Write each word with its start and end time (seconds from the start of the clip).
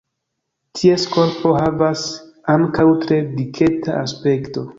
Ties 0.79 1.03
korpo 1.15 1.51
havas 1.57 2.07
ankaŭ 2.55 2.87
tre 3.05 3.21
diketa 3.37 3.97
aspekto. 4.03 4.67